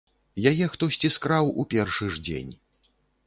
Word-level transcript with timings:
Яе 0.51 0.65
хтосьці 0.75 1.11
скраў 1.17 1.51
у 1.63 1.67
першы 1.73 2.09
ж 2.15 2.25
дзень. 2.29 2.51